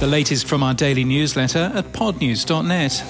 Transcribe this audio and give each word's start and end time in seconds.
The 0.00 0.06
latest 0.06 0.46
from 0.46 0.62
our 0.62 0.74
daily 0.74 1.02
newsletter 1.02 1.72
at 1.74 1.86
podnews.net. 1.86 3.02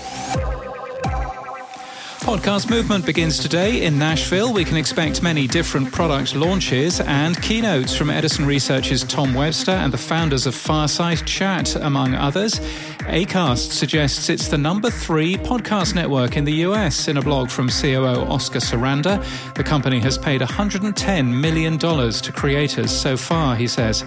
Podcast 2.20 2.70
Movement 2.70 3.04
begins 3.04 3.38
today 3.38 3.84
in 3.84 3.98
Nashville. 3.98 4.54
We 4.54 4.64
can 4.64 4.79
expect 4.79 5.22
many 5.22 5.46
different 5.46 5.93
product 5.93 6.35
launches 6.35 7.01
and 7.01 7.40
keynotes 7.43 7.95
from 7.95 8.09
Edison 8.09 8.46
Research's 8.46 9.04
Tom 9.04 9.35
Webster 9.35 9.72
and 9.72 9.93
the 9.93 9.98
founders 9.98 10.46
of 10.46 10.54
Fireside 10.54 11.27
Chat, 11.27 11.77
among 11.77 12.14
others. 12.14 12.59
Acast 13.01 13.73
suggests 13.73 14.31
it's 14.31 14.49
the 14.49 14.59
number 14.59 14.91
three 14.91 15.37
podcast 15.37 15.95
network 15.95 16.39
in 16.39 16.45
the 16.45 16.52
US 16.64 17.07
in 17.07 17.18
a 17.18 17.23
blog 17.23 17.50
from 17.50 17.68
COO 17.68 18.25
Oscar 18.29 18.61
Saranda. 18.61 19.23
The 19.55 19.64
company 19.64 20.00
has 20.00 20.16
paid 20.16 20.41
$110 20.41 21.41
million 21.41 21.79
to 21.79 22.32
creators 22.32 22.91
so 22.91 23.16
far, 23.16 23.57
he 23.57 23.66
says. 23.66 24.05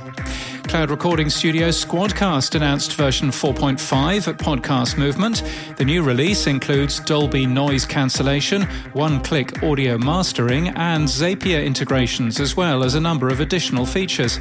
Cloud 0.72 0.90
recording 0.90 1.30
studio 1.30 1.68
Squadcast 1.68 2.56
announced 2.56 2.94
version 2.94 3.28
4.5 3.28 4.30
at 4.30 4.38
Podcast 4.38 4.98
Movement. 4.98 5.44
The 5.76 5.84
new 5.84 6.02
release 6.02 6.48
includes 6.48 7.02
Dolby 7.02 7.46
noise 7.46 7.86
cancellation, 7.86 8.62
one 8.94 9.22
click 9.22 9.64
audio 9.64 9.98
mastering, 9.98 10.70
and 10.70 11.10
Zapier 11.10 11.66
integrations, 11.66 12.40
as 12.40 12.56
well 12.56 12.86
as 12.86 12.96
a 12.96 13.02
number 13.02 13.28
of 13.28 13.42
additional 13.42 13.86
features. 13.86 14.40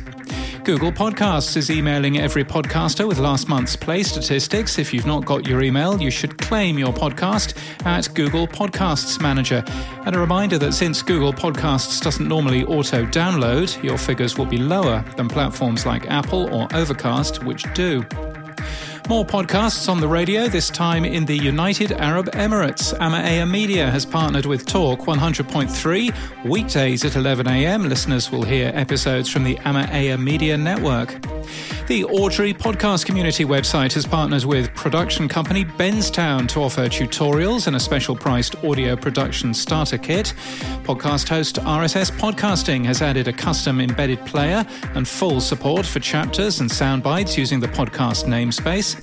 Google 0.71 0.93
Podcasts 0.93 1.57
is 1.57 1.69
emailing 1.69 2.19
every 2.21 2.45
podcaster 2.45 3.09
with 3.09 3.19
last 3.19 3.49
month's 3.49 3.75
play 3.75 4.05
statistics. 4.05 4.79
If 4.79 4.95
you've 4.95 5.05
not 5.05 5.25
got 5.25 5.45
your 5.45 5.65
email, 5.65 6.01
you 6.01 6.13
should 6.13 6.39
claim 6.39 6.79
your 6.79 6.93
podcast 6.93 7.59
at 7.85 8.09
Google 8.15 8.47
Podcasts 8.47 9.21
Manager. 9.21 9.65
And 10.07 10.15
a 10.15 10.21
reminder 10.21 10.59
that 10.59 10.73
since 10.73 11.03
Google 11.03 11.33
Podcasts 11.33 12.01
doesn't 12.01 12.29
normally 12.29 12.63
auto 12.67 13.05
download, 13.05 13.83
your 13.83 13.99
figures 13.99 14.39
will 14.39 14.47
be 14.47 14.59
lower 14.59 15.05
than 15.17 15.29
platforms 15.29 15.87
like 15.87 16.09
Apple 16.09 16.55
or 16.55 16.69
Overcast, 16.73 17.43
which 17.43 17.65
do. 17.75 18.07
More 19.11 19.27
podcasts 19.27 19.89
on 19.89 19.99
the 20.01 20.07
radio, 20.07 20.47
this 20.47 20.71
time 20.71 21.05
in 21.05 21.25
the 21.25 21.37
United 21.37 21.91
Arab 21.91 22.27
Emirates. 22.31 22.97
Amaya 22.99 23.45
Media 23.45 23.91
has 23.91 24.07
partnered 24.07 24.47
with 24.47 24.67
Talk 24.67 25.01
100.3. 25.01 26.45
Weekdays 26.45 27.05
at 27.05 27.15
11am, 27.15 27.89
listeners 27.89 28.31
will 28.31 28.45
hear 28.45 28.71
episodes 28.73 29.29
from 29.29 29.43
the 29.43 29.57
Amaya 29.57 30.17
Media 30.17 30.57
Network. 30.57 31.19
The 31.91 32.05
Audrey 32.05 32.55
podcast 32.55 33.05
community 33.05 33.45
website 33.45 33.95
has 33.95 34.07
partnered 34.07 34.45
with 34.45 34.73
production 34.77 35.27
company 35.27 35.65
Benstown 35.65 36.47
to 36.51 36.61
offer 36.61 36.83
tutorials 36.83 37.67
and 37.67 37.75
a 37.75 37.81
special 37.81 38.15
priced 38.15 38.55
audio 38.65 38.95
production 38.95 39.53
starter 39.53 39.99
kit. 39.99 40.33
Podcast 40.85 41.29
host 41.29 41.57
RSS 41.57 42.13
Podcasting 42.13 42.85
has 42.85 43.03
added 43.03 43.27
a 43.27 43.33
custom 43.33 43.81
embedded 43.81 44.25
player 44.25 44.65
and 44.95 45.09
full 45.09 45.41
support 45.41 45.85
for 45.85 45.99
chapters 45.99 46.61
and 46.61 46.71
sound 46.71 47.03
bites 47.03 47.37
using 47.37 47.59
the 47.59 47.67
podcast 47.67 48.25
namespace. 48.27 48.95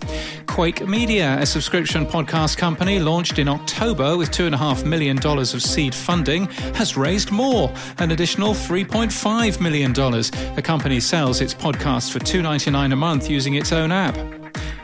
Quake 0.48 0.88
Media, 0.88 1.38
a 1.40 1.46
subscription 1.46 2.06
podcast 2.06 2.58
company 2.58 3.00
launched 3.00 3.38
in 3.38 3.50
October 3.50 4.16
with 4.16 4.32
$2.5 4.32 4.86
million 4.86 5.18
of 5.28 5.62
seed 5.62 5.94
funding, 5.94 6.46
has 6.74 6.96
raised 6.96 7.32
more, 7.32 7.72
an 7.98 8.12
additional 8.12 8.54
$3.5 8.54 9.60
million. 9.60 9.92
The 9.92 10.62
company 10.64 11.02
sells 11.02 11.42
its 11.42 11.54
podcasts 11.54 12.10
for 12.10 12.20
$2.99 12.20 12.77
a 12.78 12.96
month 12.96 13.30
using 13.30 13.56
its 13.56 13.72
own 13.72 13.92
app. 13.92 14.16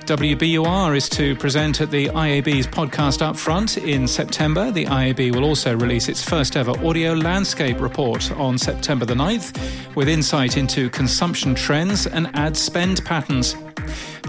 WBUR 0.06 0.98
is 0.98 1.08
to 1.10 1.36
present 1.36 1.80
at 1.80 1.92
the 1.92 2.08
IAB's 2.08 2.68
podcast 2.68 3.20
upfront 3.22 3.82
in 3.88 4.08
September. 4.08 4.72
The 4.72 4.86
IAB 4.86 5.34
will 5.34 5.46
also 5.46 5.78
release 5.78 6.10
its 6.10 6.22
first 6.22 6.58
ever 6.58 6.72
audio 6.86 7.14
landscape 7.14 7.80
report 7.80 8.32
on 8.32 8.58
September 8.58 9.06
the 9.06 9.14
9th 9.14 9.96
with 9.96 10.10
insight 10.10 10.58
into 10.58 10.90
consumption 10.90 11.56
trends 11.56 12.06
and 12.08 12.30
ad 12.36 12.58
spend 12.58 13.06
patterns. 13.06 13.56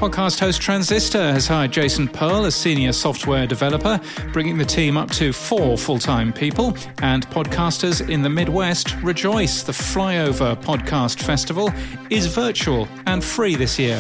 Podcast 0.05 0.39
host 0.39 0.61
Transistor 0.61 1.33
has 1.33 1.47
hired 1.47 1.71
Jason 1.71 2.09
Pearl 2.09 2.45
as 2.45 2.55
senior 2.55 2.93
software 2.93 3.47
developer, 3.47 3.99
bringing 4.35 4.59
the 4.59 4.65
team 4.65 4.99
up 4.99 5.11
to 5.13 5.33
four 5.33 5.79
full 5.79 5.99
time 5.99 6.31
people. 6.31 6.77
And 7.01 7.27
podcasters 7.29 8.07
in 8.11 8.21
the 8.21 8.29
Midwest 8.29 8.95
rejoice. 8.97 9.63
The 9.63 9.73
Flyover 9.73 10.63
Podcast 10.63 11.23
Festival 11.23 11.73
is 12.11 12.27
virtual 12.27 12.87
and 13.07 13.25
free 13.25 13.55
this 13.55 13.79
year. 13.79 13.99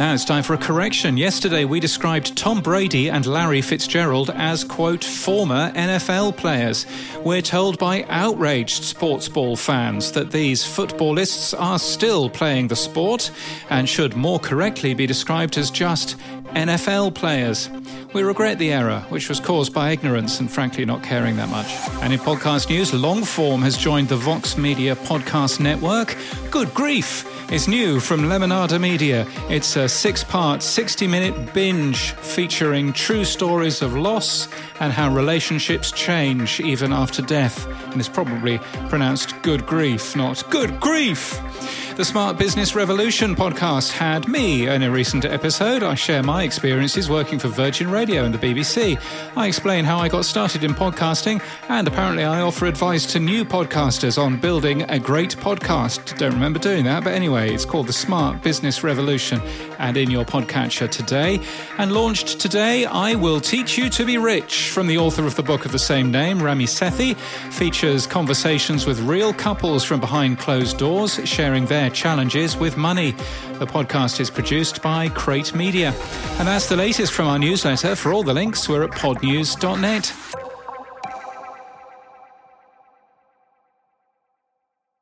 Now 0.00 0.14
it's 0.14 0.24
time 0.24 0.42
for 0.42 0.54
a 0.54 0.56
correction. 0.56 1.18
Yesterday 1.18 1.66
we 1.66 1.78
described 1.78 2.34
Tom 2.34 2.62
Brady 2.62 3.10
and 3.10 3.26
Larry 3.26 3.60
Fitzgerald 3.60 4.30
as, 4.30 4.64
quote, 4.64 5.04
former 5.04 5.70
NFL 5.72 6.38
players. 6.38 6.86
We're 7.22 7.42
told 7.42 7.78
by 7.78 8.04
outraged 8.08 8.82
sports 8.82 9.28
ball 9.28 9.56
fans 9.56 10.12
that 10.12 10.30
these 10.30 10.62
footballists 10.62 11.52
are 11.60 11.78
still 11.78 12.30
playing 12.30 12.68
the 12.68 12.76
sport 12.76 13.30
and 13.68 13.86
should 13.86 14.16
more 14.16 14.38
correctly 14.38 14.94
be 14.94 15.06
described 15.06 15.58
as 15.58 15.70
just 15.70 16.16
NFL 16.54 17.14
players. 17.14 17.68
We 18.12 18.22
regret 18.24 18.58
the 18.58 18.72
error, 18.72 19.04
which 19.08 19.28
was 19.28 19.38
caused 19.38 19.72
by 19.72 19.90
ignorance 19.90 20.40
and 20.40 20.50
frankly 20.50 20.84
not 20.84 21.02
caring 21.02 21.36
that 21.36 21.48
much. 21.48 21.68
And 22.02 22.12
in 22.12 22.18
podcast 22.18 22.68
news, 22.68 22.90
Longform 22.90 23.60
has 23.62 23.76
joined 23.76 24.08
the 24.08 24.16
Vox 24.16 24.56
Media 24.56 24.96
Podcast 24.96 25.60
Network. 25.60 26.16
Good 26.50 26.74
grief! 26.74 27.24
is 27.50 27.66
new 27.66 27.98
from 27.98 28.22
Lemonada 28.22 28.80
Media. 28.80 29.26
It's 29.48 29.74
a 29.74 29.88
six 29.88 30.22
part, 30.22 30.62
60 30.62 31.08
minute 31.08 31.52
binge 31.52 32.12
featuring 32.12 32.92
true 32.92 33.24
stories 33.24 33.82
of 33.82 33.96
loss 33.96 34.48
and 34.78 34.92
how 34.92 35.12
relationships 35.12 35.90
change 35.90 36.60
even 36.60 36.92
after 36.92 37.22
death. 37.22 37.66
And 37.90 37.98
it's 37.98 38.08
probably 38.08 38.58
pronounced 38.88 39.34
good 39.42 39.66
grief, 39.66 40.14
not 40.14 40.48
good 40.50 40.78
grief. 40.78 41.40
The 41.96 42.04
Smart 42.04 42.38
Business 42.38 42.74
Revolution 42.74 43.36
podcast 43.36 43.90
had 43.90 44.26
me 44.26 44.68
in 44.68 44.82
a 44.82 44.90
recent 44.90 45.24
episode. 45.26 45.82
I 45.82 45.94
share 45.94 46.22
my 46.22 46.44
experiences 46.44 47.10
working 47.10 47.38
for 47.38 47.48
Virgin 47.48 47.90
Radio 47.90 48.24
and 48.24 48.32
the 48.32 48.38
BBC. 48.38 48.98
I 49.36 49.46
explain 49.48 49.84
how 49.84 49.98
I 49.98 50.08
got 50.08 50.24
started 50.24 50.64
in 50.64 50.72
podcasting, 50.72 51.42
and 51.68 51.86
apparently 51.86 52.24
I 52.24 52.40
offer 52.40 52.64
advice 52.66 53.04
to 53.12 53.18
new 53.20 53.44
podcasters 53.44 54.16
on 54.22 54.38
building 54.38 54.82
a 54.90 54.98
great 54.98 55.36
podcast. 55.36 56.16
Don't 56.16 56.32
remember 56.32 56.58
doing 56.58 56.84
that, 56.84 57.04
but 57.04 57.12
anyway, 57.12 57.52
it's 57.52 57.66
called 57.66 57.88
The 57.88 57.92
Smart 57.92 58.42
Business 58.42 58.82
Revolution 58.82 59.42
and 59.78 59.96
in 59.96 60.10
your 60.10 60.24
podcatcher 60.24 60.88
today. 60.90 61.40
And 61.76 61.92
launched 61.92 62.40
today, 62.40 62.86
I 62.86 63.14
Will 63.14 63.40
Teach 63.40 63.76
You 63.76 63.90
to 63.90 64.06
Be 64.06 64.16
Rich 64.16 64.70
from 64.70 64.86
the 64.86 64.96
author 64.96 65.26
of 65.26 65.34
the 65.34 65.42
book 65.42 65.66
of 65.66 65.72
the 65.72 65.78
same 65.78 66.10
name, 66.10 66.38
Ramit 66.38 66.68
Sethi, 66.68 67.16
features 67.52 68.06
conversations 68.06 68.86
with 68.86 69.00
real 69.00 69.34
couples 69.34 69.84
from 69.84 70.00
behind 70.00 70.38
closed 70.38 70.78
doors 70.78 71.20
sharing 71.28 71.66
challenges 71.90 72.56
with 72.56 72.76
money. 72.76 73.12
The 73.58 73.66
podcast 73.66 74.20
is 74.20 74.30
produced 74.30 74.82
by 74.82 75.08
Crate 75.10 75.54
Media. 75.54 75.94
And 76.38 76.48
that's 76.48 76.68
the 76.68 76.76
latest 76.76 77.12
from 77.12 77.26
our 77.28 77.38
newsletter. 77.38 77.94
For 77.94 78.12
all 78.12 78.22
the 78.22 78.34
links, 78.34 78.68
we're 78.68 78.84
at 78.84 78.90
podnews.net. 78.90 80.49